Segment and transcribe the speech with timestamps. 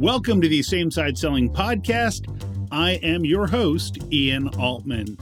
[0.00, 2.24] Welcome to the Same Side Selling Podcast.
[2.72, 5.18] I am your host, Ian Altman.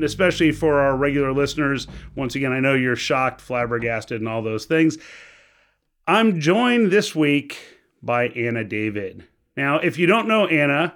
[0.00, 4.66] Especially for our regular listeners, once again, I know you're shocked, flabbergasted, and all those
[4.66, 4.96] things.
[6.06, 7.58] I'm joined this week
[8.00, 9.24] by Anna David.
[9.56, 10.94] Now, if you don't know Anna,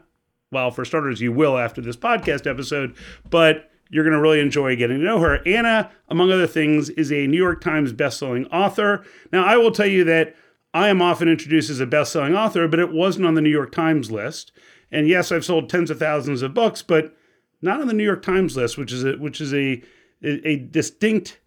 [0.52, 2.94] well, for starters, you will after this podcast episode,
[3.28, 5.40] but you're going to really enjoy getting to know her.
[5.46, 9.04] Anna, among other things, is a New York Times bestselling author.
[9.32, 10.34] Now, I will tell you that
[10.74, 13.72] I am often introduced as a bestselling author, but it wasn't on the New York
[13.72, 14.52] Times list.
[14.92, 17.14] And yes, I've sold tens of thousands of books, but
[17.62, 19.82] not on the New York Times list, which is a, which is a,
[20.22, 21.40] a distinct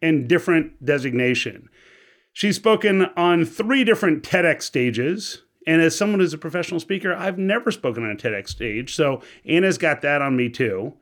[0.00, 1.68] and different designation.
[2.32, 5.42] She's spoken on three different TEDx stages.
[5.66, 8.94] And as someone who's a professional speaker, I've never spoken on a TEDx stage.
[8.94, 10.94] So Anna's got that on me too.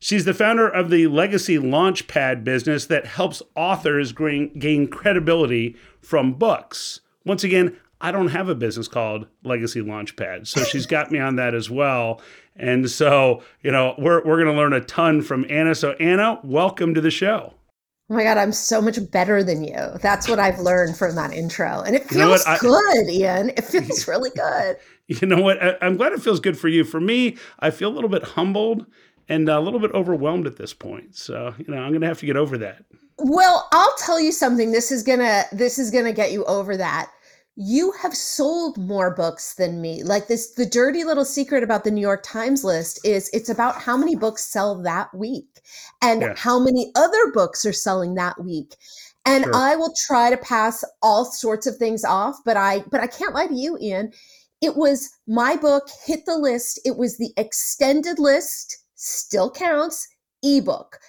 [0.00, 7.00] She's the founder of the Legacy Launchpad business that helps authors gain credibility from books.
[7.24, 10.46] Once again, I don't have a business called Legacy Launchpad.
[10.46, 12.20] So she's got me on that as well.
[12.54, 15.74] And so, you know, we're, we're going to learn a ton from Anna.
[15.74, 17.54] So, Anna, welcome to the show.
[18.10, 19.76] Oh my God, I'm so much better than you.
[20.00, 21.82] That's what I've learned from that intro.
[21.82, 23.50] And it feels you know I, good, Ian.
[23.50, 24.76] It feels really good.
[25.08, 25.62] You know what?
[25.62, 26.84] I, I'm glad it feels good for you.
[26.84, 28.86] For me, I feel a little bit humbled
[29.28, 31.16] and a little bit overwhelmed at this point.
[31.16, 32.84] So, you know, I'm going to have to get over that.
[33.18, 34.72] Well, I'll tell you something.
[34.72, 37.10] This is going to this is going to get you over that.
[37.56, 40.04] You have sold more books than me.
[40.04, 43.82] Like this the dirty little secret about the New York Times list is it's about
[43.82, 45.60] how many books sell that week
[46.00, 46.34] and yeah.
[46.36, 48.76] how many other books are selling that week.
[49.26, 49.54] And sure.
[49.54, 53.34] I will try to pass all sorts of things off, but I but I can't
[53.34, 54.12] lie to you, Ian.
[54.60, 56.80] It was my book hit the list.
[56.84, 60.08] It was the extended list still counts.
[60.42, 61.00] Ebook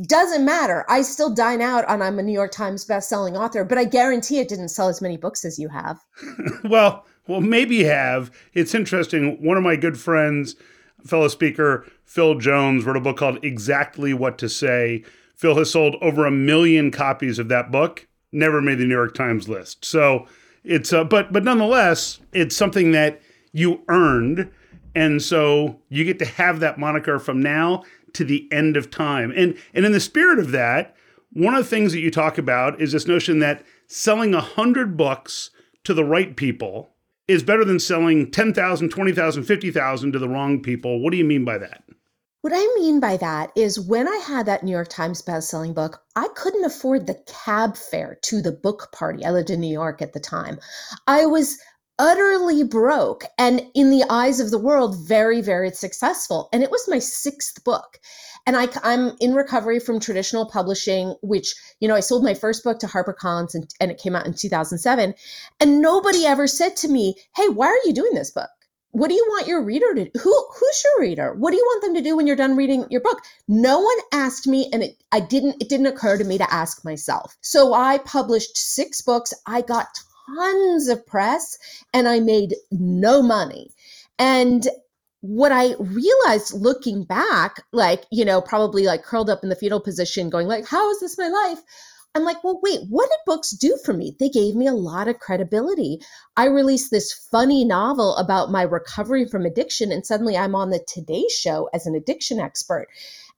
[0.00, 0.84] doesn't matter.
[0.88, 4.38] I still dine out on I'm a New York Times best-selling author, but I guarantee
[4.38, 6.00] it didn't sell as many books as you have.
[6.64, 8.30] well, well, maybe have.
[8.54, 9.42] It's interesting.
[9.42, 10.56] One of my good friends,
[11.04, 15.04] fellow speaker Phil Jones, wrote a book called Exactly What to Say.
[15.34, 18.08] Phil has sold over a million copies of that book.
[18.32, 19.84] Never made the New York Times list.
[19.84, 20.26] So
[20.64, 23.20] it's uh, but but nonetheless, it's something that
[23.52, 24.50] you earned
[24.94, 29.32] and so you get to have that moniker from now to the end of time.
[29.36, 30.96] And and in the spirit of that,
[31.32, 35.50] one of the things that you talk about is this notion that selling 100 books
[35.84, 36.90] to the right people
[37.28, 41.00] is better than selling 10,000, 20,000, 50,000 to the wrong people.
[41.00, 41.84] What do you mean by that?
[42.42, 46.02] What I mean by that is when I had that New York Times best-selling book,
[46.16, 49.24] I couldn't afford the cab fare to the book party.
[49.24, 50.58] I lived in New York at the time.
[51.06, 51.56] I was
[52.02, 56.48] utterly broke and in the eyes of the world very very successful.
[56.52, 58.00] And it was my sixth book.
[58.44, 62.64] And I, i'm in recovery from traditional publishing which you know i sold my first
[62.64, 65.14] book to harpercollins and, and it came out in 2007
[65.60, 68.50] and nobody ever said to me hey why are you doing this book?
[68.90, 71.34] What do you want your reader to who who's your reader?
[71.34, 73.20] What do you want them to do when you're done reading your book?
[73.46, 76.84] No one asked me and it i didn't it didn't occur to me to ask
[76.84, 77.36] myself.
[77.42, 79.32] So i published six books.
[79.46, 79.86] I got
[80.34, 81.58] tons of press
[81.92, 83.70] and I made no money.
[84.18, 84.66] And
[85.20, 89.80] what I realized looking back, like, you know, probably like curled up in the fetal
[89.80, 91.60] position, going like, how is this my life?
[92.14, 94.14] I'm like, well, wait, what did books do for me?
[94.18, 95.98] They gave me a lot of credibility.
[96.36, 100.84] I released this funny novel about my recovery from addiction, and suddenly I'm on the
[100.86, 102.88] Today Show as an addiction expert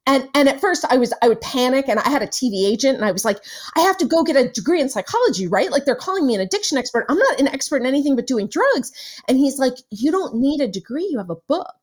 [0.06, 2.96] and and at first i was i would panic and i had a tv agent
[2.96, 3.38] and i was like
[3.76, 5.70] i have to go get a degree in psychology right?
[5.70, 7.06] Like they're calling me an addiction expert.
[7.08, 8.92] I'm not an expert in anything but doing drugs.
[9.28, 11.08] And he's like you don't need a degree.
[11.10, 11.74] You have a book.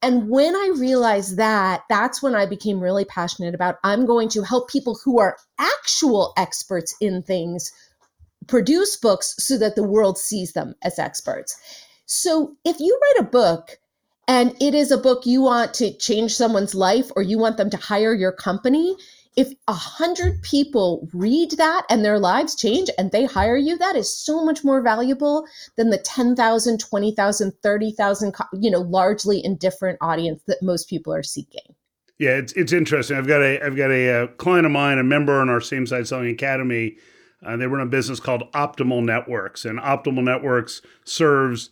[0.00, 4.42] And when i realized that that's when i became really passionate about i'm going to
[4.42, 7.72] help people who are actual experts in things
[8.46, 11.58] produce books so that the world sees them as experts.
[12.06, 13.78] So if you write a book
[14.28, 17.70] and it is a book you want to change someone's life or you want them
[17.70, 18.94] to hire your company,
[19.36, 23.96] if a hundred people read that and their lives change and they hire you, that
[23.96, 25.46] is so much more valuable
[25.76, 31.74] than the 10,000, 20,000, 30,000, you know, largely indifferent audience that most people are seeking.
[32.18, 33.16] Yeah, it's, it's interesting.
[33.16, 35.86] I've got a I've got a, a client of mine, a member in our same
[35.86, 36.96] side selling academy.
[37.46, 41.70] Uh, they run a business called Optimal Networks, and Optimal Networks serves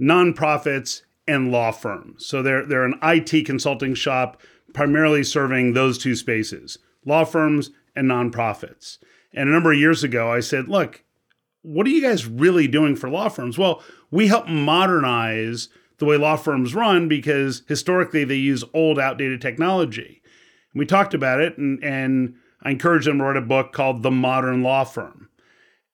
[0.00, 2.26] nonprofits and law firms.
[2.26, 4.40] So they're they're an IT consulting shop
[4.72, 8.98] primarily serving those two spaces, law firms and nonprofits.
[9.32, 11.04] And a number of years ago I said, "Look,
[11.62, 15.68] what are you guys really doing for law firms?" Well, we help modernize
[15.98, 20.20] the way law firms run because historically they use old outdated technology.
[20.72, 24.02] And we talked about it and and I encouraged them to write a book called
[24.02, 25.28] The Modern Law Firm.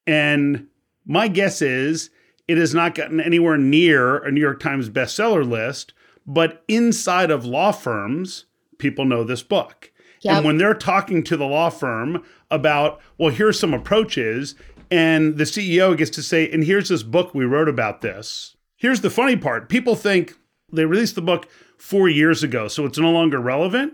[0.06, 0.68] And
[1.04, 2.10] my guess is
[2.50, 5.92] it has not gotten anywhere near a New York Times bestseller list,
[6.26, 8.46] but inside of law firms,
[8.78, 9.92] people know this book.
[10.22, 10.34] Yep.
[10.34, 14.56] And when they're talking to the law firm about, well, here's some approaches,
[14.90, 18.56] and the CEO gets to say, and here's this book we wrote about this.
[18.74, 20.34] Here's the funny part people think
[20.72, 21.48] they released the book
[21.78, 23.92] four years ago, so it's no longer relevant.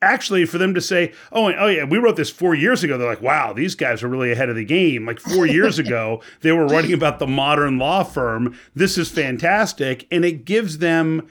[0.00, 3.08] Actually, for them to say, oh, oh yeah, we wrote this four years ago, they're
[3.08, 5.04] like, wow, these guys are really ahead of the game.
[5.04, 8.56] Like four years ago, they were writing about the modern law firm.
[8.74, 10.06] This is fantastic.
[10.10, 11.28] And it gives them,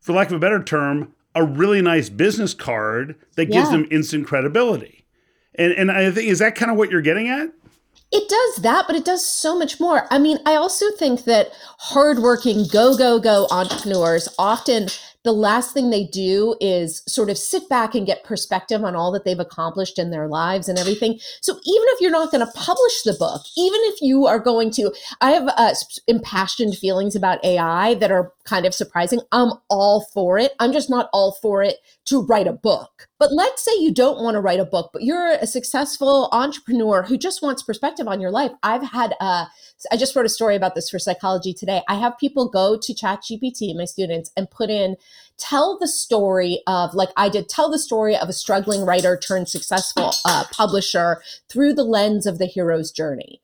[0.00, 3.76] for lack of a better term, a really nice business card that gives yeah.
[3.76, 5.04] them instant credibility.
[5.54, 7.50] And and I think is that kind of what you're getting at?
[8.10, 10.06] It does that, but it does so much more.
[10.10, 14.88] I mean, I also think that hardworking, go, go, go entrepreneurs often
[15.28, 19.12] the last thing they do is sort of sit back and get perspective on all
[19.12, 21.18] that they've accomplished in their lives and everything.
[21.42, 24.70] So even if you're not going to publish the book, even if you are going
[24.70, 24.90] to,
[25.20, 25.74] I have uh,
[26.06, 29.20] impassioned feelings about AI that are kind of surprising.
[29.30, 30.52] I'm all for it.
[30.60, 31.76] I'm just not all for it
[32.06, 33.06] to write a book.
[33.18, 37.02] But let's say you don't want to write a book, but you're a successful entrepreneur
[37.02, 38.52] who just wants perspective on your life.
[38.62, 39.44] I've had, uh,
[39.90, 41.82] I just wrote a story about this for Psychology Today.
[41.88, 44.96] I have people go to ChatGPT, my students, and put in,
[45.36, 49.48] tell the story of, like I did, tell the story of a struggling writer turned
[49.48, 53.40] successful uh, publisher through the lens of the hero's journey.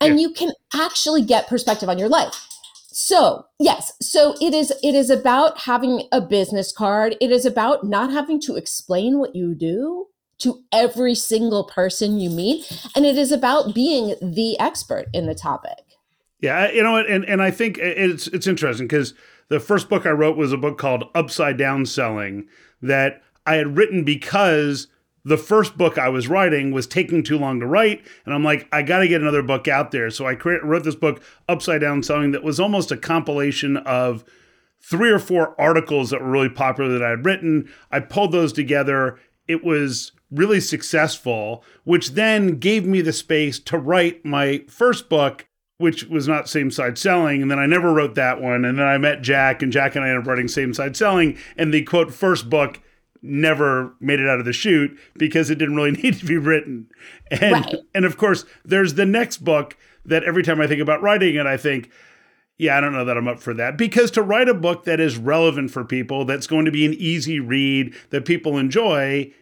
[0.00, 0.28] And yeah.
[0.28, 2.46] you can actually get perspective on your life
[2.92, 7.84] so yes so it is it is about having a business card it is about
[7.84, 10.06] not having to explain what you do
[10.40, 15.34] to every single person you meet and it is about being the expert in the
[15.34, 15.96] topic
[16.40, 19.14] yeah you know and and i think it's it's interesting because
[19.48, 22.46] the first book i wrote was a book called upside down selling
[22.82, 24.88] that i had written because
[25.24, 28.04] the first book I was writing was taking too long to write.
[28.24, 30.10] And I'm like, I got to get another book out there.
[30.10, 34.24] So I create, wrote this book, Upside Down Selling, that was almost a compilation of
[34.82, 37.70] three or four articles that were really popular that I had written.
[37.90, 39.18] I pulled those together.
[39.46, 45.46] It was really successful, which then gave me the space to write my first book,
[45.78, 47.42] which was not same side selling.
[47.42, 48.64] And then I never wrote that one.
[48.64, 51.36] And then I met Jack, and Jack and I ended up writing same side selling.
[51.56, 52.80] And the quote, first book
[53.22, 56.88] never made it out of the chute because it didn't really need to be written.
[57.30, 57.74] And right.
[57.94, 61.46] and of course, there's the next book that every time I think about writing it,
[61.46, 61.90] I think,
[62.58, 63.76] yeah, I don't know that I'm up for that.
[63.76, 66.94] Because to write a book that is relevant for people, that's going to be an
[66.94, 69.32] easy read, that people enjoy,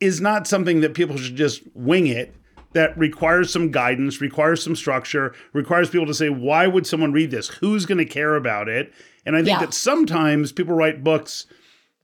[0.00, 2.34] is not something that people should just wing it.
[2.72, 7.30] That requires some guidance, requires some structure, requires people to say, why would someone read
[7.30, 7.48] this?
[7.48, 8.92] Who's going to care about it?
[9.24, 9.64] And I think yeah.
[9.64, 11.46] that sometimes people write books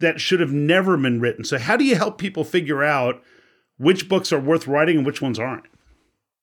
[0.00, 1.44] that should have never been written.
[1.44, 3.22] So, how do you help people figure out
[3.76, 5.64] which books are worth writing and which ones aren't?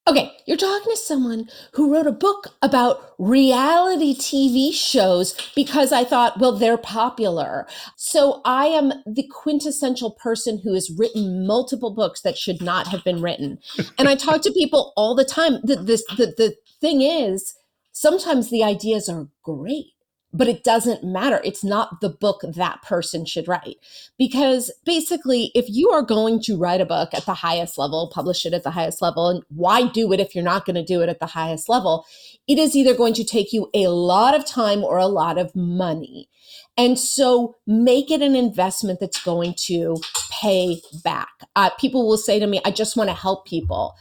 [0.10, 6.04] Okay, you're talking to someone who wrote a book about reality TV shows because I
[6.04, 7.68] thought, well, they're popular.
[7.96, 13.04] So I am the quintessential person who has written multiple books that should not have
[13.04, 13.60] been written.
[14.00, 15.60] and I talk to people all the time.
[15.62, 17.54] The, this, the, the thing is,
[17.92, 19.92] sometimes the ideas are great
[20.32, 21.42] but it doesn't matter.
[21.44, 23.78] It's not the book that person should write.
[24.18, 28.46] Because basically, if you are going to write a book at the highest level, publish
[28.46, 31.02] it at the highest level, and why do it if you're not going to do
[31.02, 32.06] it at the highest level?
[32.48, 35.56] It is either going to take you a lot of time or a lot of
[35.56, 36.30] money.
[36.78, 39.98] And so make it an investment that's going to
[40.32, 41.30] pay back.
[41.56, 43.96] Uh, people will say to me, I just want to help people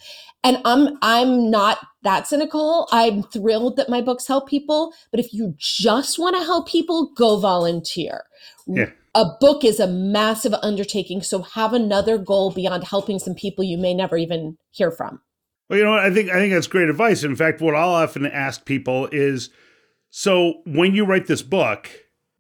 [0.45, 2.89] and i'm i'm not that cynical.
[2.93, 4.95] I'm thrilled that my books help people.
[5.11, 8.25] But if you just want to help people go volunteer.
[8.67, 8.91] Yeah.
[9.15, 11.23] a book is a massive undertaking.
[11.23, 15.21] So have another goal beyond helping some people you may never even hear from.
[15.69, 16.01] Well you know what?
[16.01, 17.25] I think i think that's great advice.
[17.25, 19.51] In fact what i'll often ask people is
[20.11, 21.91] so when you write this book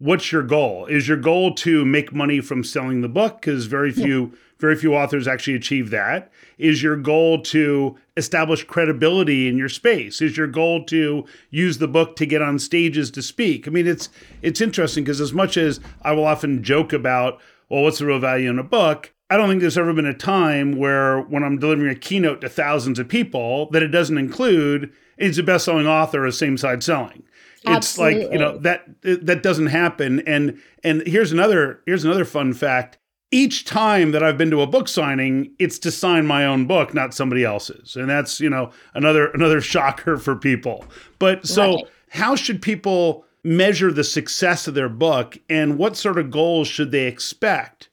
[0.00, 0.86] what's your goal?
[0.86, 3.40] Is your goal to make money from selling the book?
[3.40, 6.32] Because very few yeah very few authors actually achieve that.
[6.58, 10.20] Is your goal to establish credibility in your space?
[10.20, 13.68] Is your goal to use the book to get on stages to speak?
[13.68, 14.08] I mean, it's
[14.42, 18.18] it's interesting because as much as I will often joke about, well, what's the real
[18.18, 19.14] value in a book?
[19.30, 22.48] I don't think there's ever been a time where when I'm delivering a keynote to
[22.48, 27.24] thousands of people that it doesn't include is a best-selling author of same side selling.
[27.58, 28.24] It's Absolutely.
[28.24, 30.20] like, you know, that that doesn't happen.
[30.26, 32.98] And and here's another here's another fun fact
[33.30, 36.94] each time that I've been to a book signing, it's to sign my own book,
[36.94, 37.94] not somebody else's.
[37.94, 40.84] And that's, you know, another another shocker for people.
[41.18, 41.84] But so right.
[42.10, 46.90] how should people measure the success of their book and what sort of goals should
[46.90, 47.88] they expect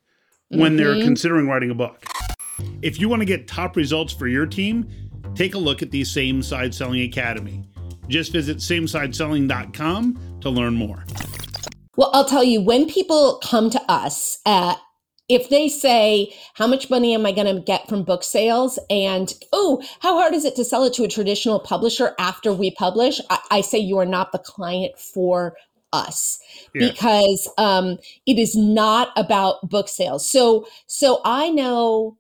[0.50, 0.78] when mm-hmm.
[0.78, 2.06] they're considering writing a book?
[2.82, 4.90] If you want to get top results for your team,
[5.36, 7.66] take a look at the Same Side Selling Academy.
[8.08, 11.04] Just visit samesideselling.com to learn more.
[11.98, 14.76] Well, I'll tell you, when people come to us, uh,
[15.30, 18.80] if they say, How much money am I going to get from book sales?
[18.90, 22.72] And, Oh, how hard is it to sell it to a traditional publisher after we
[22.72, 23.20] publish?
[23.30, 25.56] I, I say, You are not the client for
[25.94, 26.40] us
[26.74, 26.90] yeah.
[26.90, 30.30] because um, it is not about book sales.
[30.30, 32.18] So, so I know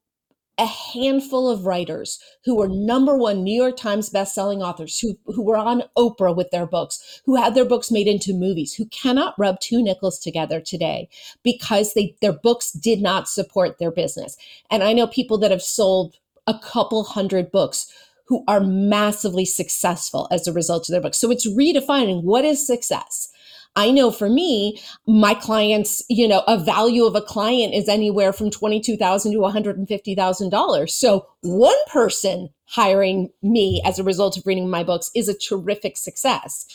[0.57, 5.43] a handful of writers who were number one New York Times bestselling authors, who, who
[5.43, 9.37] were on Oprah with their books, who had their books made into movies, who cannot
[9.37, 11.09] rub two nickels together today
[11.43, 14.37] because they their books did not support their business.
[14.71, 16.15] And I know people that have sold
[16.47, 17.91] a couple hundred books
[18.27, 21.17] who are massively successful as a result of their books.
[21.17, 23.29] So it's redefining what is success.
[23.75, 28.31] I know for me, my clients, you know, a value of a client is anywhere
[28.31, 30.89] from 22,000 to $150,000.
[30.89, 35.97] So one person hiring me as a result of reading my books is a terrific
[35.97, 36.65] success.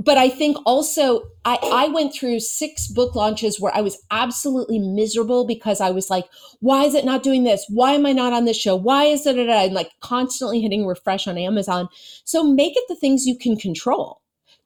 [0.00, 4.78] But I think also I, I went through six book launches where I was absolutely
[4.78, 6.26] miserable because I was like,
[6.60, 7.66] why is it not doing this?
[7.68, 8.76] Why am I not on this show?
[8.76, 9.36] Why is it?
[9.36, 11.88] And like constantly hitting refresh on Amazon.
[12.22, 14.22] So make it the things you can control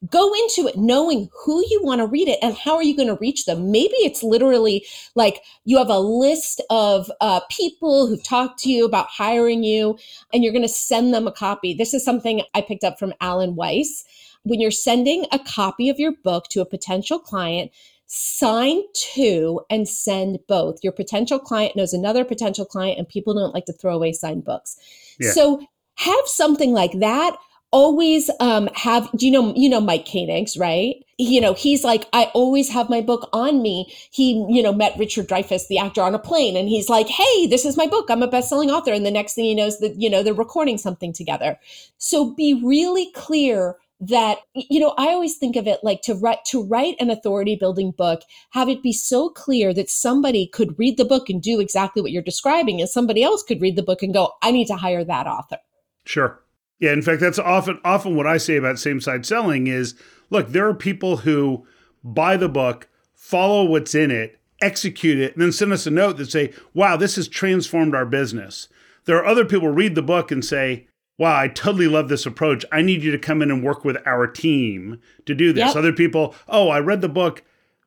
[0.09, 3.07] go into it knowing who you want to read it and how are you going
[3.07, 3.71] to reach them.
[3.71, 8.85] Maybe it's literally like you have a list of uh, people who've talked to you
[8.85, 9.97] about hiring you
[10.33, 11.73] and you're going to send them a copy.
[11.73, 14.03] This is something i picked up from alan weiss.
[14.43, 17.71] When you're sending a copy of your book to a potential client
[18.07, 20.77] sign two and send both.
[20.83, 24.43] Your potential client knows another potential client and people don't like to throw away signed
[24.43, 24.77] books.
[25.19, 25.31] Yeah.
[25.31, 27.37] so have something like that
[27.73, 30.95] always um have you know you know Mike Koenigs, right?
[31.19, 33.93] You know, he's like, I always have my book on me.
[34.11, 37.45] He, you know, met Richard Dreyfuss, the actor, on a plane, and he's like, Hey,
[37.45, 38.09] this is my book.
[38.09, 38.91] I'm a best-selling author.
[38.91, 41.59] And the next thing he knows that, you know, they're recording something together.
[41.97, 46.43] So be really clear that you know i always think of it like to write
[46.43, 50.97] to write an authority building book have it be so clear that somebody could read
[50.97, 54.03] the book and do exactly what you're describing and somebody else could read the book
[54.03, 55.57] and go i need to hire that author
[56.05, 56.42] sure
[56.83, 59.95] yeah, in fact, that's often often what I say about same side selling is
[60.29, 61.65] look, there are people who
[62.03, 66.17] buy the book, follow what's in it, execute it, and then send us a note
[66.17, 68.67] that say, "Wow, this has transformed our business."
[69.05, 70.87] There are other people read the book and say,
[71.17, 72.65] "Wow, I totally love this approach.
[72.69, 75.75] I need you to come in and work with our team to do this." Yep.
[75.77, 77.43] Other people, "Oh, I read the book.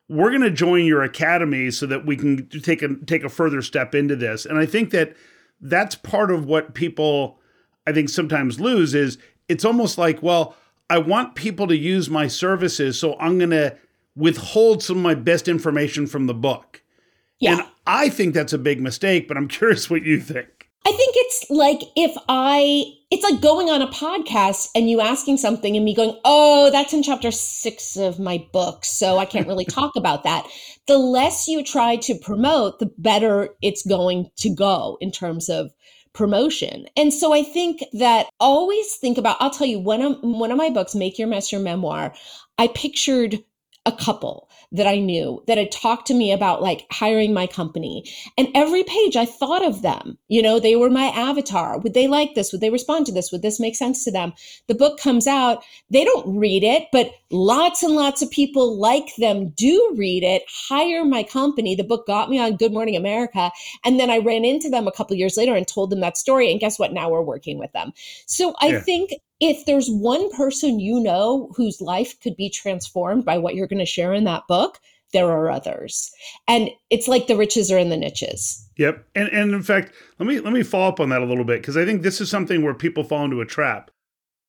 [0.09, 3.61] We're going to join your academy so that we can take a take a further
[3.61, 5.15] step into this." And I think that
[5.61, 7.39] that's part of what people
[7.87, 10.57] I think sometimes lose is it's almost like, well,
[10.91, 13.77] I want people to use my services, so I'm going to
[14.15, 16.83] withhold some of my best information from the book.
[17.39, 17.59] Yeah.
[17.59, 20.49] And I think that's a big mistake, but I'm curious what you think.
[20.87, 25.39] I think it's like if I, it's like going on a podcast and you asking
[25.39, 28.85] something and me going, oh, that's in chapter six of my book.
[28.85, 30.47] So I can't really talk about that.
[30.87, 35.73] The less you try to promote, the better it's going to go in terms of
[36.17, 36.87] promotion.
[36.97, 40.57] And so I think that always think about, I'll tell you, one of, one of
[40.57, 42.15] my books, Make Your Mess Your Memoir,
[42.59, 43.45] I pictured
[43.85, 48.05] a couple that I knew that had talked to me about like hiring my company.
[48.39, 50.19] And every page I thought of them.
[50.29, 51.79] You know, they were my avatar.
[51.79, 52.53] Would they like this?
[52.53, 53.33] Would they respond to this?
[53.33, 54.33] Would this make sense to them?
[54.69, 55.65] The book comes out.
[55.91, 60.43] They don't read it, but lots and lots of people like them do read it,
[60.49, 61.75] hire my company.
[61.75, 63.51] The book got me on Good Morning America.
[63.85, 66.51] And then I ran into them a couple years later and told them that story.
[66.51, 66.93] And guess what?
[66.93, 67.93] Now we're working with them.
[68.27, 68.81] So I yeah.
[68.81, 73.67] think if there's one person you know whose life could be transformed by what you're
[73.67, 74.79] going to share in that book,
[75.13, 76.11] there are others.
[76.49, 78.69] And it's like the riches are in the niches.
[78.77, 79.07] Yep.
[79.15, 81.61] And and in fact, let me let me follow up on that a little bit
[81.61, 83.91] because I think this is something where people fall into a trap.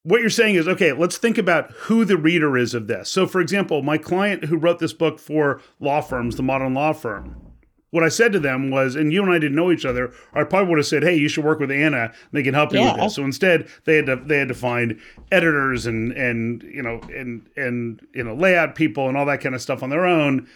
[0.03, 3.10] What you're saying is, okay, let's think about who the reader is of this.
[3.10, 6.94] So for example, my client who wrote this book for law firms, the modern law
[6.94, 7.47] firm,
[7.91, 10.44] what I said to them was, and you and I didn't know each other, I
[10.44, 12.12] probably would have said, "Hey, you should work with Anna.
[12.32, 12.94] They can help you yeah.
[12.94, 15.00] with this." So instead, they had to they had to find
[15.32, 19.56] editors and and you know and and you know layout people and all that kind
[19.56, 20.48] of stuff on their own.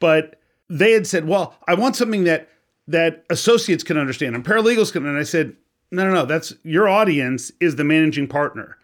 [0.00, 2.48] But they had said, "Well, I want something that
[2.88, 5.54] that associates can understand and paralegals can." And I said,
[5.92, 6.26] "No, no, no.
[6.26, 8.78] That's your audience is the managing partner."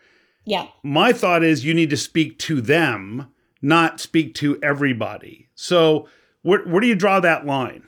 [0.44, 0.68] Yeah.
[0.84, 3.26] My thought is you need to speak to them,
[3.60, 5.48] not speak to everybody.
[5.56, 6.08] So
[6.42, 7.82] where where do you draw that line?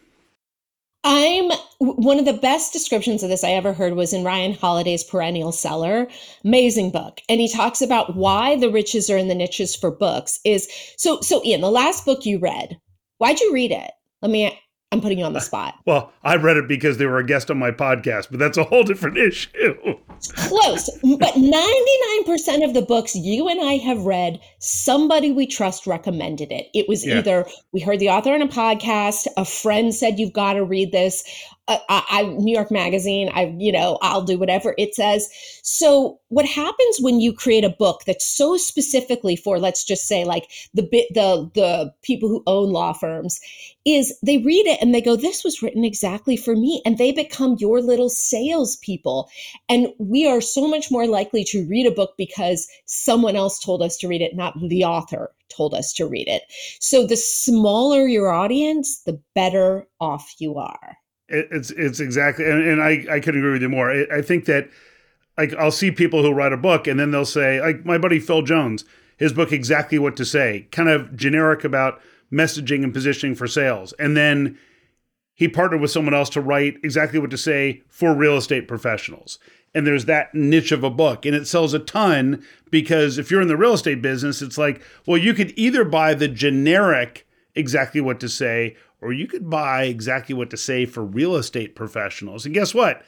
[1.10, 5.02] I'm one of the best descriptions of this I ever heard was in Ryan Holiday's
[5.02, 6.06] Perennial Seller.
[6.44, 7.22] Amazing book.
[7.30, 11.22] And he talks about why the riches are in the niches for books is so
[11.22, 12.78] so Ian, the last book you read,
[13.16, 13.90] why'd you read it?
[14.20, 14.60] Let me
[14.92, 15.76] I'm putting you on the spot.
[15.86, 18.64] Well, I read it because they were a guest on my podcast, but that's a
[18.64, 19.74] whole different issue.
[20.34, 20.90] Close.
[21.18, 26.68] But 99% of the books you and I have read, somebody we trust recommended it.
[26.74, 27.18] It was yeah.
[27.18, 30.92] either we heard the author on a podcast, a friend said you've got to read
[30.92, 31.22] this,
[31.68, 35.28] uh, I, I, New York Magazine, I, you know, I'll do whatever it says.
[35.62, 40.24] So, what happens when you create a book that's so specifically for, let's just say,
[40.24, 43.38] like the bit, the the people who own law firms,
[43.84, 47.12] is they read it and they go, "This was written exactly for me," and they
[47.12, 49.28] become your little salespeople.
[49.68, 53.82] And we are so much more likely to read a book because someone else told
[53.82, 56.42] us to read it, not the author told us to read it.
[56.80, 60.96] So, the smaller your audience, the better off you are
[61.28, 63.90] it's it's exactly and, and I I couldn't agree with you more.
[63.90, 64.68] I, I think that
[65.36, 68.18] like I'll see people who write a book and then they'll say like my buddy
[68.18, 68.84] Phil Jones,
[69.18, 72.00] his book exactly what to say, kind of generic about
[72.32, 74.58] messaging and positioning for sales, and then
[75.34, 79.38] he partnered with someone else to write exactly what to say for real estate professionals.
[79.74, 83.42] And there's that niche of a book, and it sells a ton because if you're
[83.42, 88.00] in the real estate business, it's like, well, you could either buy the generic exactly
[88.00, 92.44] what to say or you could buy exactly what to say for real estate professionals.
[92.44, 93.02] And guess what?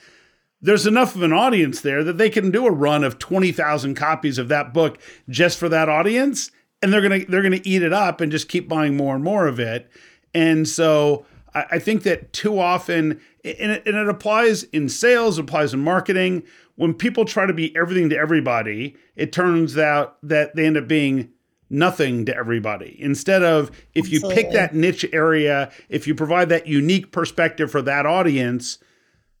[0.61, 4.37] There's enough of an audience there that they can do a run of 20,000 copies
[4.37, 6.51] of that book just for that audience
[6.81, 9.15] and they're going to they're going to eat it up and just keep buying more
[9.15, 9.89] and more of it.
[10.33, 15.37] And so I, I think that too often and it, and it applies in sales,
[15.37, 16.43] applies in marketing.
[16.75, 20.87] When people try to be everything to everybody, it turns out that they end up
[20.87, 21.29] being
[21.69, 22.97] nothing to everybody.
[22.99, 24.29] Instead of if Absolutely.
[24.29, 28.77] you pick that niche area, if you provide that unique perspective for that audience,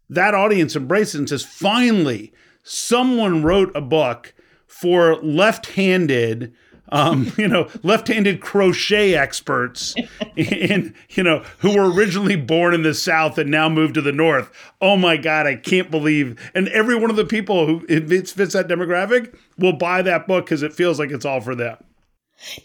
[0.09, 2.31] that audience embraces and says, finally,
[2.63, 4.33] someone wrote a book
[4.67, 6.53] for left-handed
[6.91, 9.95] um, you know, left-handed crochet experts
[10.35, 14.11] in, you know, who were originally born in the South and now moved to the
[14.11, 14.51] North.
[14.81, 16.39] Oh my God, I can't believe.
[16.53, 20.45] And every one of the people who fits, fits that demographic will buy that book
[20.45, 21.77] because it feels like it's all for them.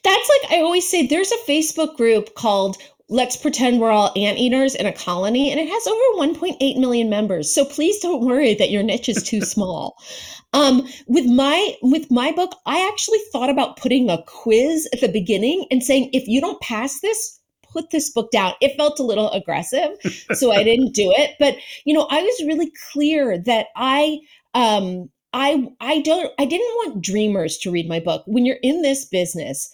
[0.03, 4.75] That's like I always say there's a Facebook group called Let's pretend we're all anteaters
[4.75, 7.55] in a colony, and it has over 1.8 million members.
[7.55, 9.97] So please don't worry that your niche is too small.
[10.53, 15.09] Um, with my with my book, I actually thought about putting a quiz at the
[15.09, 18.55] beginning and saying if you don't pass this, put this book down.
[18.61, 19.91] It felt a little aggressive,
[20.33, 21.37] so I didn't do it.
[21.39, 24.19] But you know, I was really clear that I
[24.55, 28.25] um, I I don't I didn't want dreamers to read my book.
[28.27, 29.71] When you're in this business,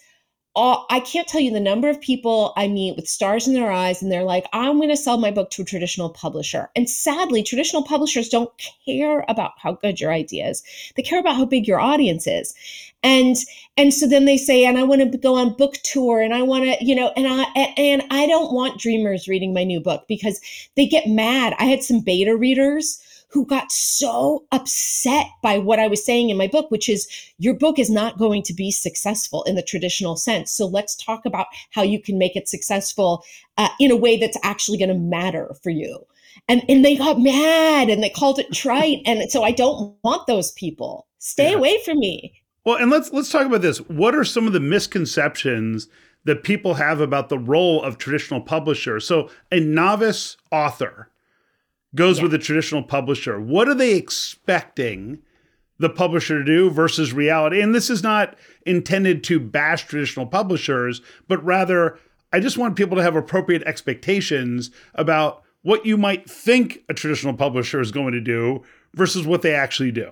[0.55, 3.71] all, I can't tell you the number of people I meet with stars in their
[3.71, 6.69] eyes and they're like, I'm going to sell my book to a traditional publisher.
[6.75, 8.51] And sadly, traditional publishers don't
[8.85, 10.63] care about how good your idea is.
[10.95, 12.53] They care about how big your audience is.
[13.01, 13.35] And
[13.75, 16.43] and so then they say, and I want to go on book tour and I
[16.43, 17.43] want to, you know, and I
[17.75, 20.39] and I don't want dreamers reading my new book because
[20.75, 21.55] they get mad.
[21.57, 23.01] I had some beta readers
[23.33, 27.07] who got so upset by what I was saying in my book, which is
[27.39, 30.51] your book is not going to be successful in the traditional sense.
[30.51, 33.23] So let's talk about how you can make it successful
[33.57, 36.05] uh, in a way that's actually going to matter for you.
[36.47, 38.99] And, and they got mad and they called it trite.
[39.05, 41.07] and so I don't want those people.
[41.17, 41.57] Stay yeah.
[41.57, 42.39] away from me.
[42.65, 43.79] Well, and let's let's talk about this.
[43.79, 45.87] What are some of the misconceptions
[46.23, 49.05] that people have about the role of traditional publishers?
[49.05, 51.09] So a novice author
[51.95, 52.23] goes yeah.
[52.23, 53.39] with a traditional publisher.
[53.39, 55.19] What are they expecting
[55.79, 57.61] the publisher to do versus reality?
[57.61, 61.99] And this is not intended to bash traditional publishers, but rather,
[62.31, 67.33] I just want people to have appropriate expectations about what you might think a traditional
[67.33, 70.11] publisher is going to do versus what they actually do.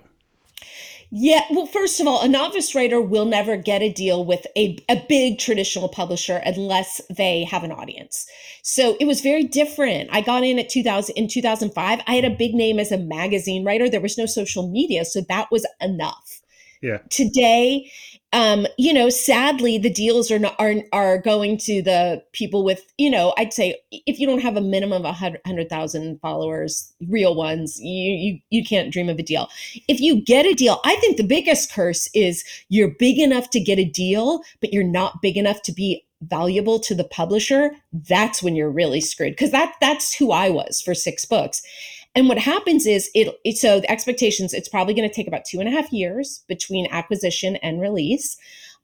[1.14, 4.78] Yeah, well, first of all, a novice writer will never get a deal with a,
[4.88, 8.26] a big traditional publisher unless they have an audience.
[8.62, 10.08] So it was very different.
[10.10, 12.00] I got in at 2000 in 2005.
[12.06, 13.90] I had a big name as a magazine writer.
[13.90, 16.40] There was no social media, so that was enough.
[16.80, 16.98] Yeah.
[17.10, 17.92] Today,
[18.32, 22.82] um, you know, sadly, the deals are not are are going to the people with,
[22.96, 27.34] you know, I'd say if you don't have a minimum of hundred thousand followers, real
[27.34, 29.48] ones, you you you can't dream of a deal.
[29.86, 33.60] If you get a deal, I think the biggest curse is you're big enough to
[33.60, 37.72] get a deal, but you're not big enough to be valuable to the publisher.
[37.92, 41.60] That's when you're really screwed because that that's who I was for six books.
[42.14, 45.44] And what happens is it, it so the expectations, it's probably going to take about
[45.44, 48.36] two and a half years between acquisition and release.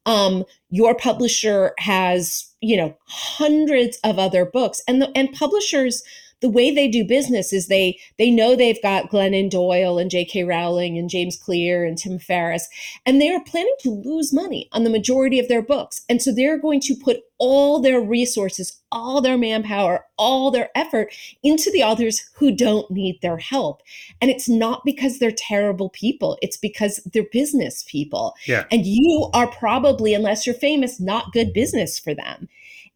[0.07, 6.03] Um, your publisher has, you know, hundreds of other books and the, and publishers
[6.41, 10.45] the way they do business is they they know they've got Glennon Doyle and J.K.
[10.45, 12.69] Rowling and James Clear and Tim Ferriss,
[13.05, 16.33] and they are planning to lose money on the majority of their books, and so
[16.33, 21.83] they're going to put all their resources, all their manpower, all their effort into the
[21.83, 23.83] authors who don't need their help.
[24.21, 28.35] And it's not because they're terrible people, it's because they're business people.
[28.47, 28.65] Yeah.
[28.71, 32.49] And you are probably, unless you're famous, not good business for them.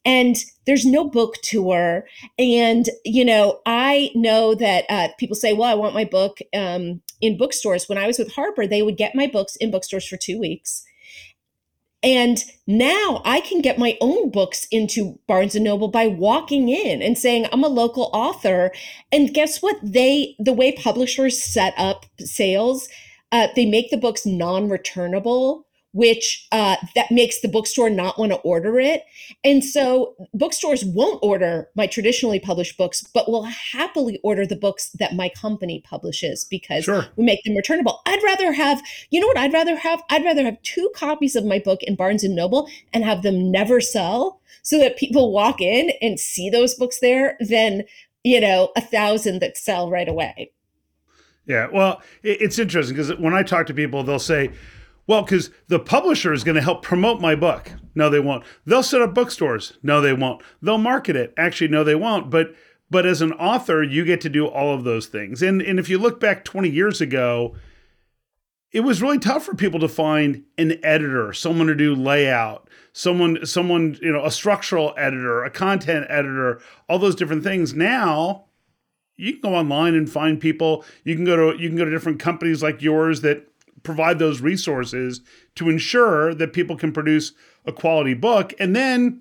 [0.05, 0.37] And
[0.67, 2.05] there's no book tour.
[2.39, 7.03] And, you know, I know that uh, people say, well, I want my book um,
[7.21, 7.89] in bookstores.
[7.89, 10.85] When I was with Harper, they would get my books in bookstores for two weeks
[12.03, 17.01] and now I can get my own books into Barnes and Noble by walking in
[17.01, 18.73] and saying, I'm a local author.
[19.13, 19.77] And guess what?
[19.83, 22.89] They, the way publishers set up sales,
[23.31, 28.33] uh, they make the books non returnable which uh, that makes the bookstore not want
[28.33, 29.05] to order it.
[29.45, 34.91] And so bookstores won't order my traditionally published books, but will happily order the books
[34.99, 37.07] that my company publishes because sure.
[37.17, 38.01] we make them returnable.
[38.07, 40.03] I'd rather have, you know what I'd rather have?
[40.11, 43.51] I'd rather have two copies of my book in Barnes and Noble and have them
[43.51, 47.85] never sell so that people walk in and see those books there than,
[48.25, 50.53] you know, a thousand that sell right away.
[51.45, 54.53] Yeah, well, it's interesting because when I talk to people, they'll say,
[55.07, 57.73] well, because the publisher is going to help promote my book.
[57.95, 58.45] No, they won't.
[58.65, 59.75] They'll set up bookstores.
[59.83, 60.43] No, they won't.
[60.61, 61.35] They'll market it.
[61.37, 62.31] Actually, no, they won't.
[62.31, 62.55] But
[62.91, 65.43] but as an author, you get to do all of those things.
[65.43, 67.55] And and if you look back 20 years ago,
[68.71, 73.45] it was really tough for people to find an editor, someone to do layout, someone
[73.45, 77.75] someone, you know, a structural editor, a content editor, all those different things.
[77.75, 78.45] Now,
[79.17, 80.85] you can go online and find people.
[81.05, 83.52] You can go to you can go to different companies like yours that
[83.83, 85.21] provide those resources
[85.55, 87.33] to ensure that people can produce
[87.67, 88.55] a quality book.
[88.59, 89.21] And then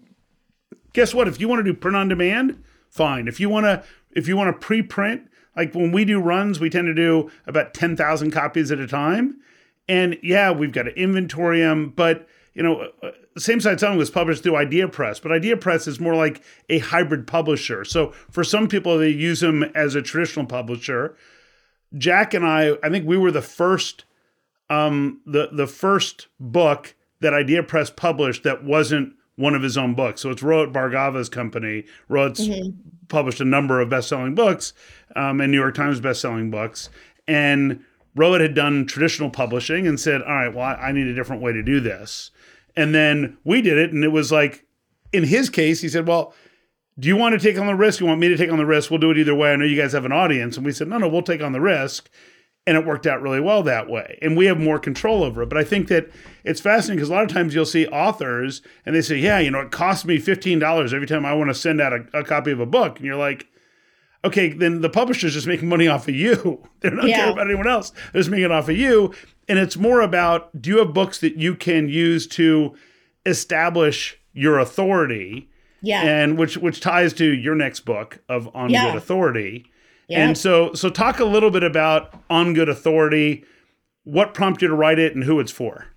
[0.93, 1.28] guess what?
[1.28, 3.28] If you want to do print on demand, fine.
[3.28, 6.69] If you want to if you want to pre-print, like when we do runs, we
[6.69, 9.39] tend to do about 10,000 copies at a time.
[9.88, 14.12] And yeah, we've got to inventory them, but you know, uh, Same Side Selling was
[14.12, 17.86] published through Idea Press, but Idea Press is more like a hybrid publisher.
[17.86, 21.15] So for some people, they use them as a traditional publisher.
[21.97, 24.04] Jack and I, I think we were the first
[24.71, 29.95] um, the the first book that Idea Press published that wasn't one of his own
[29.95, 30.21] books.
[30.21, 31.84] So it's Rohit Bhargava's company.
[32.10, 32.69] Rohit's mm-hmm.
[33.07, 34.73] published a number of best-selling books
[35.15, 36.89] um, and New York Times best-selling books.
[37.27, 37.84] And
[38.15, 41.41] Rohit had done traditional publishing and said, "All right, well, I, I need a different
[41.41, 42.31] way to do this."
[42.75, 44.65] And then we did it, and it was like,
[45.12, 46.34] in his case, he said, "Well."
[46.99, 48.01] Do you want to take on the risk?
[48.01, 48.91] You want me to take on the risk?
[48.91, 49.53] We'll do it either way.
[49.53, 50.57] I know you guys have an audience.
[50.57, 52.10] And we said, no, no, we'll take on the risk
[52.67, 54.19] and it worked out really well that way.
[54.21, 55.50] And we have more control over it.
[55.50, 56.10] But i think that
[56.43, 59.52] it's fascinating because a lot of times you'll see authors and they say yeah you
[59.52, 62.52] know it costs me $15 every time i want to send out a, a copy
[62.52, 62.97] of a book.
[62.97, 63.47] And you're like
[64.24, 66.67] okay then the publisher's just making money off of you.
[66.82, 67.17] They're not yeah.
[67.17, 67.91] caring about anyone else.
[68.12, 69.13] They're just making it off of you.
[69.47, 72.76] And it's more about do you have books that you can use to
[73.26, 75.50] establish your authority?
[75.82, 76.04] Yeah.
[76.04, 78.86] And which which ties to your next book of on yeah.
[78.86, 79.70] good authority
[80.19, 83.43] and so so talk a little bit about On Good Authority,
[84.04, 85.88] what prompted you to write it and who it's for.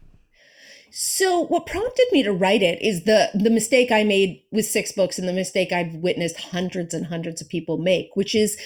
[0.91, 4.93] So what prompted me to write it is the the mistake I made with six
[4.93, 8.57] books and the mistake I've witnessed hundreds and hundreds of people make, which is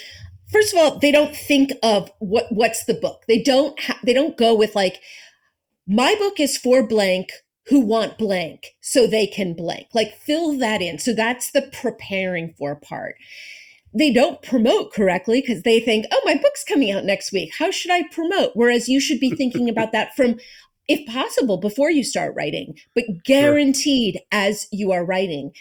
[0.52, 3.24] first of all, they don't think of what what's the book.
[3.28, 5.00] They don't ha- they don't go with like
[5.86, 7.30] my book is for blank
[7.68, 9.86] who want blank so they can blank.
[9.94, 10.98] Like fill that in.
[10.98, 13.16] So that's the preparing for part
[13.94, 17.52] they don't promote correctly because they think, oh, my book's coming out next week.
[17.58, 18.52] How should I promote?
[18.54, 20.38] Whereas you should be thinking about that from,
[20.88, 24.22] if possible, before you start writing, but guaranteed sure.
[24.32, 25.52] as you are writing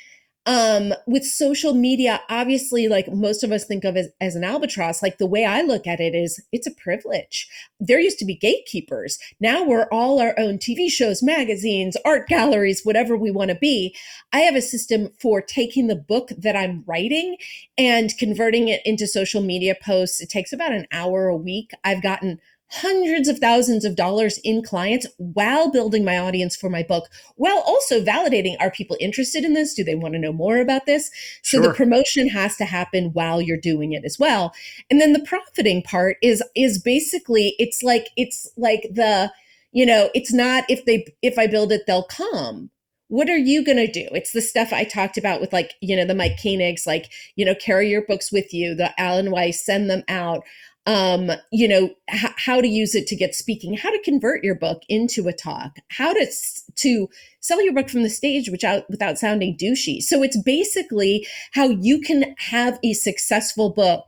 [0.47, 5.03] um with social media obviously like most of us think of as, as an albatross.
[5.03, 7.47] Like the way i look at it is it's a privilege.
[7.79, 9.19] There used to be gatekeepers.
[9.39, 13.95] Now we're all our own tv shows magazines art galleries whatever we want to be.
[14.33, 17.37] I have a system for taking the book that i'm writing
[17.77, 20.21] and converting it into social media posts.
[20.21, 21.71] It takes about an hour a week.
[21.83, 26.83] I've gotten hundreds of thousands of dollars in clients while building my audience for my
[26.83, 29.73] book, while also validating are people interested in this?
[29.73, 31.09] Do they want to know more about this?
[31.43, 31.67] So sure.
[31.67, 34.53] the promotion has to happen while you're doing it as well.
[34.89, 39.31] And then the profiting part is is basically it's like it's like the
[39.71, 42.71] you know, it's not if they if I build it they'll come
[43.09, 44.05] what are you going to do?
[44.11, 47.45] It's the stuff I talked about with like, you know, the Mike Koenigs, like, you
[47.45, 50.43] know, carry your books with you, the Alan Weiss, send them out
[50.87, 54.55] um, you know, h- how to use it to get speaking, how to convert your
[54.55, 56.25] book into a talk, how to
[56.75, 57.09] to
[57.41, 60.01] sell your book from the stage without without sounding douchey.
[60.01, 64.05] So it's basically how you can have a successful book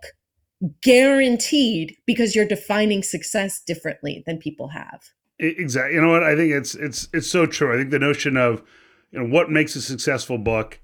[0.81, 5.01] guaranteed because you're defining success differently than people have.
[5.37, 5.95] Exactly.
[5.95, 6.23] You know what?
[6.23, 7.73] I think it's it's it's so true.
[7.73, 8.63] I think the notion of
[9.11, 10.79] you know what makes a successful book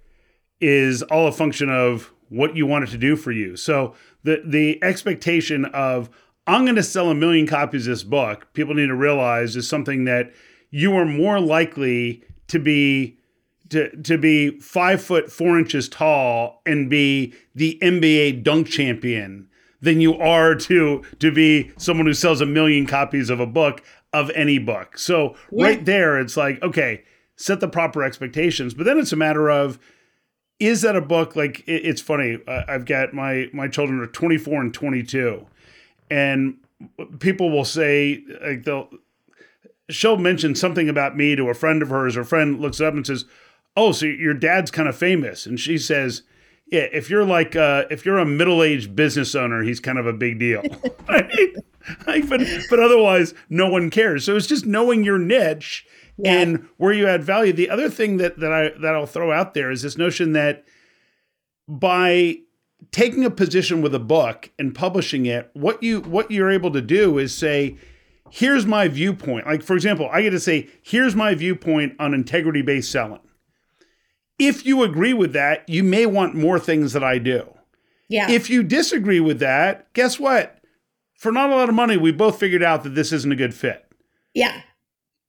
[0.59, 3.55] is all a function of what you want it to do for you.
[3.55, 6.09] So the the expectation of
[6.47, 9.67] I'm going to sell a million copies of this book, people need to realize is
[9.67, 10.31] something that
[10.69, 13.17] you are more likely to be
[13.69, 19.47] to to be five foot four inches tall and be the NBA dunk champion
[19.81, 23.81] than you are to to be someone who sells a million copies of a book
[24.13, 24.97] of any book.
[24.97, 25.65] So yeah.
[25.65, 27.03] right there, it's like okay,
[27.35, 29.79] set the proper expectations, but then it's a matter of
[30.59, 34.61] is that a book like it, it's funny i've got my my children are 24
[34.61, 35.45] and 22
[36.09, 36.57] and
[37.19, 38.89] people will say like they'll
[39.89, 42.15] she'll mention something about me to a friend of hers.
[42.15, 43.25] Her friend looks up and says
[43.75, 45.45] oh so your dad's kind of famous.
[45.45, 46.23] And she says
[46.67, 50.13] yeah if you're like uh, if you're a middle-aged business owner he's kind of a
[50.13, 50.63] big deal.
[51.07, 51.55] Right?
[52.07, 54.25] like, but but otherwise no one cares.
[54.25, 55.85] So it's just knowing your niche
[56.17, 56.39] yeah.
[56.39, 57.53] and where you add value.
[57.53, 60.65] The other thing that that I that I'll throw out there is this notion that
[61.67, 62.37] by
[62.91, 66.81] taking a position with a book and publishing it, what you what you're able to
[66.81, 67.77] do is say,
[68.29, 69.45] here's my viewpoint.
[69.45, 73.21] Like for example, I get to say, here's my viewpoint on integrity based selling.
[74.37, 77.53] If you agree with that, you may want more things that I do.
[78.09, 78.29] Yeah.
[78.29, 80.59] If you disagree with that, guess what?
[81.17, 83.53] For not a lot of money, we both figured out that this isn't a good
[83.53, 83.85] fit.
[84.33, 84.61] Yeah.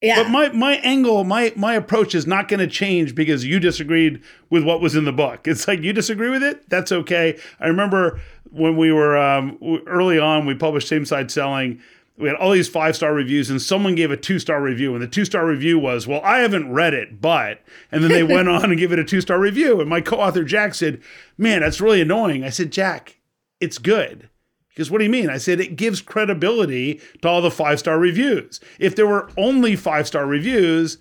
[0.03, 0.23] Yeah.
[0.23, 4.23] But my my angle, my my approach is not going to change because you disagreed
[4.51, 5.49] with what was in the book.
[5.49, 6.69] It's like you disagree with it.
[6.69, 7.39] That's okay.
[7.61, 11.81] I remember when we were um, early on, we published same side selling.
[12.19, 15.03] We had all these five star reviews, and someone gave a two star review, and
[15.03, 18.49] the two star review was, "Well, I haven't read it, but," and then they went
[18.49, 19.81] on and give it a two star review.
[19.81, 21.01] And my co author Jack said,
[21.39, 23.19] "Man, that's really annoying." I said, "Jack,
[23.61, 24.29] it's good."
[24.77, 25.31] Because what do you mean?
[25.31, 28.61] I said it gives credibility to all the five star reviews.
[28.79, 30.99] If there were only five star reviews,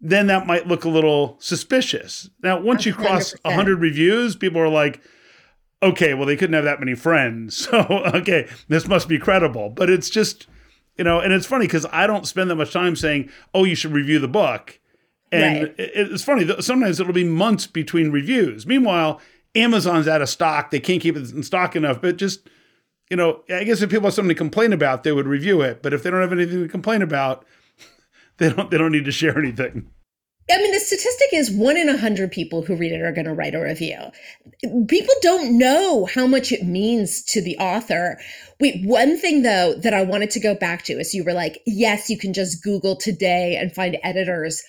[0.00, 2.28] then that might look a little suspicious.
[2.42, 5.00] Now, once you cross 100 reviews, people are like,
[5.80, 7.68] okay, well, they couldn't have that many friends.
[7.70, 7.78] So,
[8.14, 9.70] okay, this must be credible.
[9.70, 10.48] But it's just,
[10.98, 13.76] you know, and it's funny because I don't spend that much time saying, oh, you
[13.76, 14.80] should review the book.
[15.30, 15.74] And right.
[15.78, 18.66] it's funny, sometimes it'll be months between reviews.
[18.66, 19.20] Meanwhile,
[19.54, 20.72] Amazon's out of stock.
[20.72, 22.48] They can't keep it in stock enough, but just
[23.10, 25.82] you know, I guess if people have something to complain about, they would review it.
[25.82, 27.44] But if they don't have anything to complain about,
[28.38, 29.90] they don't they don't need to share anything.
[30.50, 33.24] I mean, the statistic is one in a hundred people who read it are going
[33.24, 33.96] to write a review.
[34.88, 38.18] People don't know how much it means to the author.
[38.60, 41.62] Wait, one thing though that I wanted to go back to is you were like,
[41.66, 44.62] yes, you can just Google today and find editors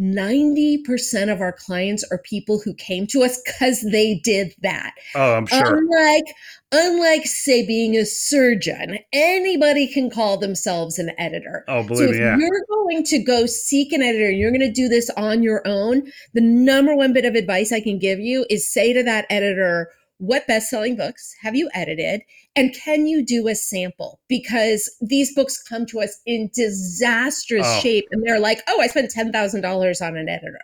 [0.00, 4.92] 90% of our clients are people who came to us because they did that.
[5.14, 5.76] Oh, I'm sure.
[5.76, 6.34] Unlike,
[6.72, 11.64] unlike, say, being a surgeon, anybody can call themselves an editor.
[11.68, 12.36] Oh, believe so me, if yeah.
[12.36, 16.10] you're going to go seek an editor, you're going to do this on your own,
[16.32, 19.90] the number one bit of advice I can give you is say to that editor,
[20.18, 22.22] what best-selling books have you edited
[22.56, 24.20] and can you do a sample?
[24.28, 27.80] Because these books come to us in disastrous oh.
[27.80, 30.60] shape and they're like oh i spent $10000 on an editor.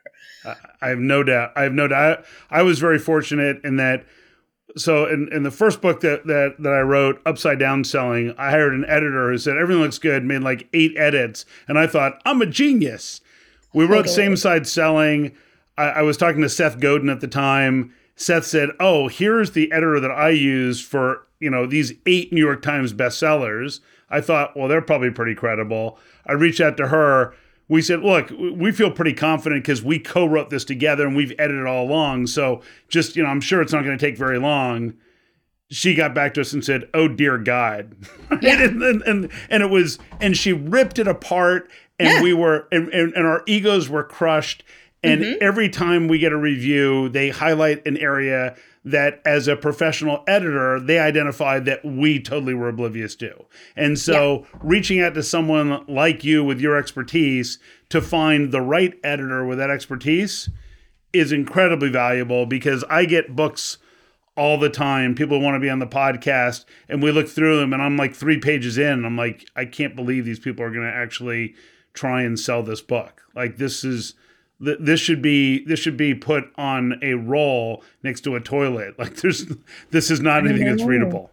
[0.80, 2.24] I have no doubt i have no doubt.
[2.50, 4.06] I was very fortunate in that
[4.76, 8.50] so in, in the first book that, that that i wrote upside down selling i
[8.50, 12.20] hired an editor who said everything looks good made like eight edits and i thought
[12.24, 13.20] i'm a genius.
[13.72, 15.36] We wrote same side selling.
[15.78, 19.72] I, I was talking to seth godin at the time Seth said, "Oh, here's the
[19.72, 23.80] editor that I use for you know these eight New York Times bestsellers."
[24.10, 25.98] I thought, well, they're probably pretty credible.
[26.26, 27.32] I reached out to her.
[27.68, 31.64] We said, look, we feel pretty confident because we co-wrote this together and we've edited
[31.64, 32.26] all along.
[32.26, 34.94] So just you know, I'm sure it's not going to take very long.
[35.70, 37.94] She got back to us and said, "Oh dear God,"
[38.42, 38.64] yeah.
[38.64, 42.22] and, and, and and it was, and she ripped it apart, and yeah.
[42.22, 44.64] we were, and, and, and our egos were crushed
[45.02, 45.38] and mm-hmm.
[45.40, 50.80] every time we get a review, they highlight an area that, as a professional editor,
[50.80, 53.44] they identified that we totally were oblivious to.
[53.76, 54.58] And so, yeah.
[54.62, 57.58] reaching out to someone like you with your expertise
[57.90, 60.48] to find the right editor with that expertise
[61.12, 63.78] is incredibly valuable because I get books
[64.36, 65.14] all the time.
[65.14, 68.14] People want to be on the podcast, and we look through them, and I'm like
[68.14, 71.54] three pages in, I'm like, I can't believe these people are going to actually
[71.92, 73.22] try and sell this book.
[73.34, 74.14] Like, this is
[74.60, 78.94] this should be this should be put on a roll next to a toilet.
[78.98, 79.46] Like there's
[79.90, 81.30] this is not anything that's readable.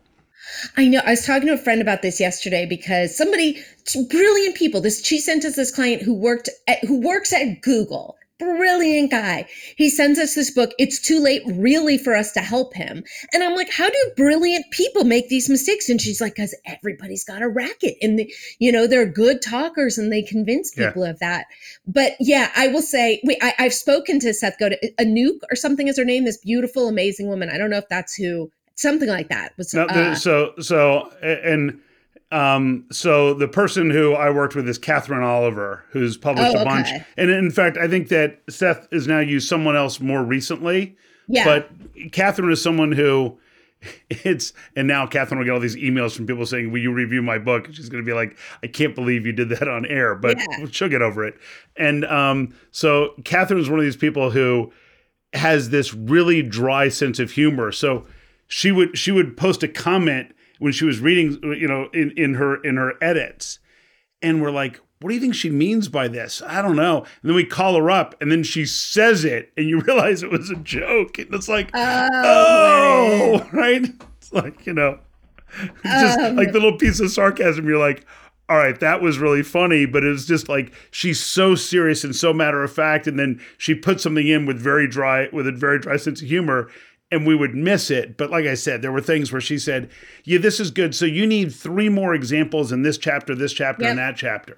[0.77, 1.01] I know.
[1.05, 3.61] I was talking to a friend about this yesterday because somebody,
[4.09, 4.79] brilliant people.
[4.79, 8.17] This she sent us this client who worked at who works at Google.
[8.39, 9.47] Brilliant guy.
[9.77, 10.71] He sends us this book.
[10.77, 13.03] It's too late, really, for us to help him.
[13.33, 15.89] And I'm like, how do brilliant people make these mistakes?
[15.89, 19.97] And she's like, because everybody's got a racket, and the, you know they're good talkers,
[19.97, 21.09] and they convince people yeah.
[21.09, 21.45] of that.
[21.87, 25.87] But yeah, I will say, wait, I, have spoken to Seth Godin, Anouk or something
[25.87, 26.25] is her name.
[26.25, 27.49] This beautiful, amazing woman.
[27.49, 29.53] I don't know if that's who something like that.
[29.57, 31.79] Was, no, uh, so so and
[32.31, 36.65] um, so the person who I worked with is Catherine Oliver, who's published oh, a
[36.65, 36.87] bunch.
[36.87, 37.05] Okay.
[37.15, 40.97] And in fact, I think that Seth has now used someone else more recently.
[41.27, 41.45] Yeah.
[41.45, 43.37] But Catherine is someone who
[44.09, 47.21] it's and now Catherine will get all these emails from people saying, "Will you review
[47.21, 49.85] my book?" And she's going to be like, "I can't believe you did that on
[49.85, 50.65] air," but yeah.
[50.71, 51.35] she'll get over it.
[51.75, 54.71] And um, so Catherine is one of these people who
[55.33, 57.71] has this really dry sense of humor.
[57.71, 58.05] So
[58.47, 62.35] she would she would post a comment when she was reading, you know, in in
[62.35, 63.59] her in her edits,
[64.21, 66.41] and we're like, what do you think she means by this?
[66.45, 66.99] I don't know.
[66.99, 70.31] And then we call her up, and then she says it, and you realize it
[70.31, 71.19] was a joke.
[71.19, 73.85] And it's like, oh, oh right?
[74.17, 74.99] It's like you know,
[75.83, 77.67] just um, like the little piece of sarcasm.
[77.67, 78.05] You're like,
[78.49, 82.15] all right, that was really funny, but it was just like she's so serious and
[82.15, 85.51] so matter of fact, and then she put something in with very dry, with a
[85.51, 86.69] very dry sense of humor,
[87.11, 88.17] and we would miss it.
[88.17, 89.89] But like I said, there were things where she said,
[90.23, 90.95] Yeah, this is good.
[90.95, 93.91] So you need three more examples in this chapter, this chapter, yep.
[93.91, 94.57] and that chapter.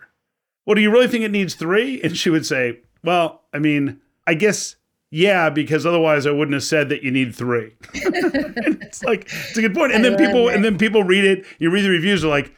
[0.66, 2.02] Well, do you really think it needs three?
[2.02, 4.76] And she would say, Well, I mean, I guess,
[5.12, 7.76] yeah, because otherwise I wouldn't have said that you need three.
[7.94, 9.94] it's like, it's a good point.
[9.94, 12.54] And I then people, and then people read it, you read the reviews, are like,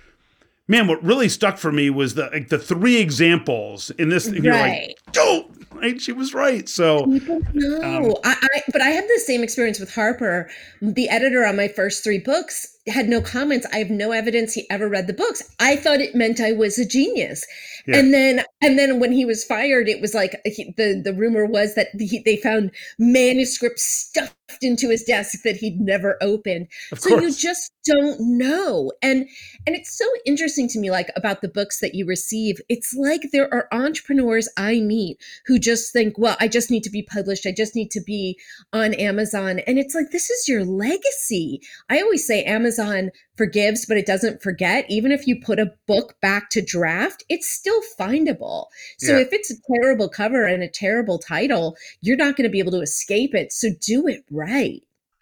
[0.72, 4.26] man, what really stuck for me was the like the three examples in this.
[4.26, 4.88] And you're right.
[4.88, 6.02] like, oh, right?
[6.02, 6.68] She was right.
[6.68, 10.50] So no, um, I, I, but I had the same experience with Harper,
[10.82, 13.68] the editor on my first three books had no comments.
[13.72, 15.44] I have no evidence he ever read the books.
[15.60, 17.46] I thought it meant I was a genius.
[17.86, 17.98] Yeah.
[17.98, 21.46] And then, and then when he was fired, it was like he, the the rumor
[21.46, 26.68] was that he, they found manuscripts stuffed into his desk that he'd never opened.
[26.96, 28.92] So you just don't know.
[29.02, 29.28] And
[29.66, 32.58] and it's so interesting to me, like about the books that you receive.
[32.70, 36.90] It's like there are entrepreneurs I meet who just think, well, I just need to
[36.90, 37.48] be published.
[37.48, 38.38] I just need to be
[38.74, 39.60] on Amazon.
[39.60, 41.62] And it's like this is your legacy.
[41.90, 44.86] I always say Amazon forgives, but it doesn't forget.
[44.90, 48.51] Even if you put a book back to draft, it's still findable.
[48.98, 49.24] So yeah.
[49.24, 52.72] if it's a terrible cover and a terrible title, you're not going to be able
[52.72, 53.52] to escape it.
[53.52, 54.82] So do it right.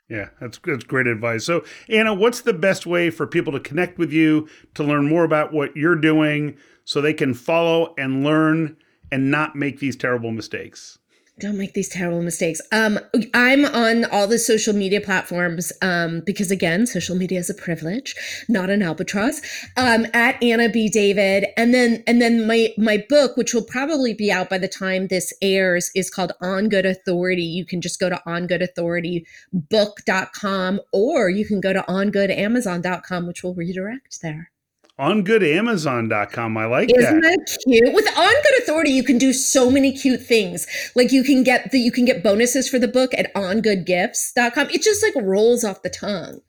[0.10, 1.46] Yeah, that's that's great advice.
[1.46, 5.24] So, Anna, what's the best way for people to connect with you to learn more
[5.24, 8.76] about what you're doing so they can follow and learn
[9.12, 10.99] and not make these terrible mistakes?
[11.40, 12.62] Don't make these terrible mistakes.
[12.72, 13.00] Um,
[13.34, 18.16] I'm on all the social media platforms um, because, again, social media is a privilege,
[18.48, 19.42] not an albatross.
[19.78, 20.90] Um, at Anna B.
[20.90, 24.68] David, and then and then my my book, which will probably be out by the
[24.68, 27.44] time this airs, is called On Good Authority.
[27.44, 34.22] You can just go to ongoodauthoritybook.com, or you can go to ongoodamazon.com, which will redirect
[34.22, 34.52] there
[35.00, 36.58] ongoodamazon.com.
[36.58, 37.40] I like Isn't that.
[37.40, 37.94] that cute?
[37.94, 40.68] With On Good Authority, you can do so many cute things.
[40.96, 44.70] Like you can get the you can get bonuses for the book at ongoodgifts.com.
[44.70, 46.42] It just like rolls off the tongue.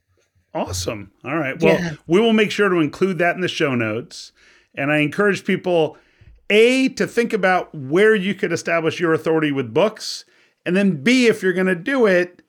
[0.53, 1.11] Awesome.
[1.23, 1.61] All right.
[1.61, 1.93] Well, yeah.
[2.07, 4.33] we will make sure to include that in the show notes.
[4.75, 5.97] And I encourage people
[6.49, 10.25] A to think about where you could establish your authority with books,
[10.65, 12.41] and then B if you're going to do it,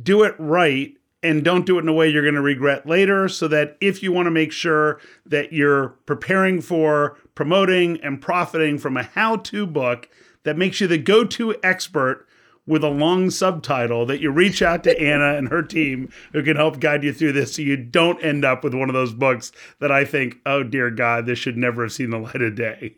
[0.00, 0.94] do it right
[1.28, 4.02] and don't do it in a way you're going to regret later so that if
[4.02, 9.66] you want to make sure that you're preparing for promoting and profiting from a how-to
[9.66, 10.08] book
[10.44, 12.26] that makes you the go-to expert
[12.66, 16.56] with a long subtitle that you reach out to Anna and her team who can
[16.56, 19.52] help guide you through this so you don't end up with one of those books
[19.80, 22.96] that I think, oh dear God, this should never have seen the light of day.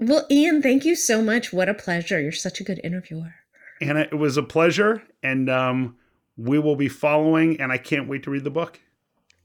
[0.00, 1.52] Well, Ian, thank you so much.
[1.52, 2.20] What a pleasure.
[2.20, 3.34] You're such a good interviewer.
[3.80, 5.02] Anna, it was a pleasure.
[5.22, 5.96] And um,
[6.36, 8.80] we will be following, and I can't wait to read the book.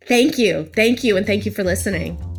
[0.05, 0.69] Thank you.
[0.75, 1.17] Thank you.
[1.17, 2.36] And thank you for listening.